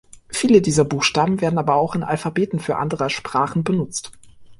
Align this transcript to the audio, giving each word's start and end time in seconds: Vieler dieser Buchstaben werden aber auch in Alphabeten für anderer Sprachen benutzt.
Vieler 0.29 0.61
dieser 0.61 0.83
Buchstaben 0.83 1.41
werden 1.41 1.59
aber 1.59 1.75
auch 1.75 1.93
in 1.93 2.01
Alphabeten 2.01 2.59
für 2.59 2.77
anderer 2.77 3.11
Sprachen 3.11 3.63
benutzt. 3.63 4.11